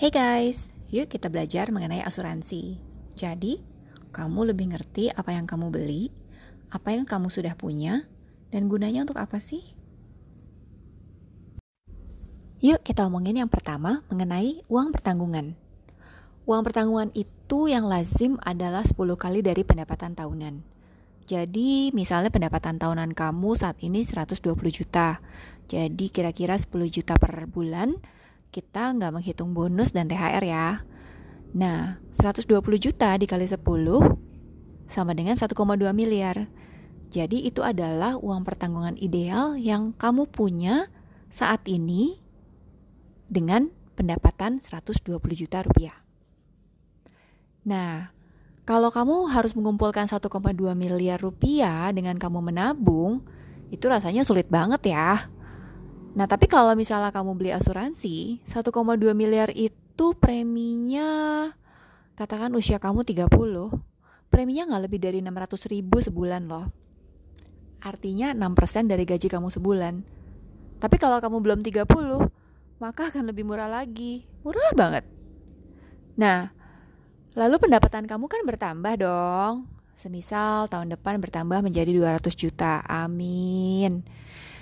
[0.00, 2.80] Hey guys, yuk kita belajar mengenai asuransi.
[3.20, 3.60] Jadi,
[4.16, 6.08] kamu lebih ngerti apa yang kamu beli,
[6.72, 8.08] apa yang kamu sudah punya,
[8.48, 9.60] dan gunanya untuk apa sih?
[12.64, 15.52] Yuk kita omongin yang pertama mengenai uang pertanggungan.
[16.48, 20.64] Uang pertanggungan itu yang lazim adalah 10 kali dari pendapatan tahunan.
[21.28, 25.20] Jadi misalnya pendapatan tahunan kamu saat ini 120 juta.
[25.68, 28.00] Jadi kira-kira 10 juta per bulan
[28.50, 30.82] kita nggak menghitung bonus dan THR ya.
[31.54, 32.46] Nah, 120
[32.78, 33.58] juta dikali 10
[34.90, 35.54] sama dengan 1,2
[35.94, 36.50] miliar.
[37.10, 40.86] Jadi itu adalah uang pertanggungan ideal yang kamu punya
[41.26, 42.22] saat ini
[43.26, 45.94] dengan pendapatan 120 juta rupiah.
[47.66, 48.14] Nah,
[48.66, 50.30] kalau kamu harus mengumpulkan 1,2
[50.78, 53.26] miliar rupiah dengan kamu menabung,
[53.74, 55.26] itu rasanya sulit banget ya.
[56.10, 61.50] Nah, tapi kalau misalnya kamu beli asuransi, 1,2 miliar itu preminya
[62.18, 63.30] katakan usia kamu 30,
[64.28, 66.66] preminya nggak lebih dari 600 ribu sebulan loh.
[67.80, 69.94] Artinya 6% dari gaji kamu sebulan.
[70.82, 71.86] Tapi kalau kamu belum 30,
[72.82, 74.26] maka akan lebih murah lagi.
[74.44, 75.04] Murah banget.
[76.20, 76.52] Nah,
[77.32, 79.64] lalu pendapatan kamu kan bertambah dong.
[79.96, 82.80] Semisal tahun depan bertambah menjadi 200 juta.
[82.84, 84.04] Amin.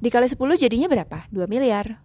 [0.00, 1.28] Dikali 10 jadinya berapa?
[1.28, 2.00] 2 miliar.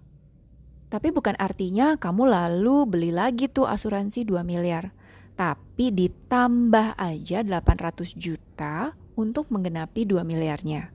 [0.92, 4.92] Tapi bukan artinya kamu lalu beli lagi tuh asuransi 2 miliar.
[5.36, 10.92] Tapi ditambah aja 800 juta untuk menggenapi 2 miliarnya.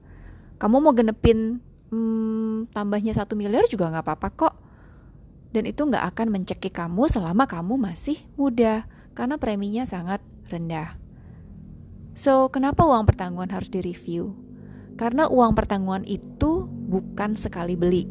[0.61, 1.57] Kamu mau genepin
[1.89, 4.55] hmm, tambahnya 1 miliar juga nggak apa-apa kok.
[5.51, 8.85] Dan itu nggak akan mencekik kamu selama kamu masih muda.
[9.17, 11.01] Karena preminya sangat rendah.
[12.13, 14.37] So, kenapa uang pertanggungan harus direview?
[14.99, 18.03] Karena uang pertanggungan itu bukan sekali beli.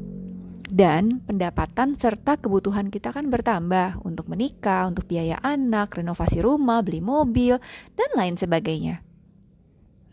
[0.71, 7.05] Dan pendapatan serta kebutuhan kita kan bertambah untuk menikah, untuk biaya anak, renovasi rumah, beli
[7.05, 7.61] mobil,
[7.99, 9.03] dan lain sebagainya.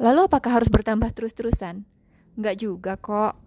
[0.02, 1.86] Lalu apakah harus bertambah terus-terusan?
[2.36, 3.38] Enggak juga kok.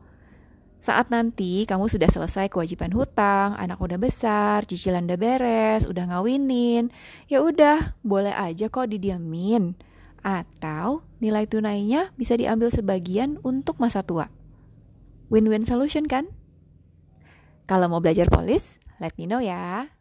[0.81, 6.89] Saat nanti kamu sudah selesai kewajiban hutang, anak udah besar, cicilan udah beres, udah ngawinin,
[7.29, 9.77] ya udah, boleh aja kok didiamin
[10.21, 14.40] atau nilai tunainya bisa diambil sebagian untuk masa tua.
[15.31, 16.27] Win-win solution kan?
[17.71, 19.95] Kalau mau belajar polis, let me know ya.